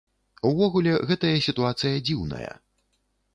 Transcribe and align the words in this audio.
Увогуле, 0.49 0.93
гэтая 1.11 1.33
сітуацыя 1.49 2.01
дзіўная. 2.09 2.51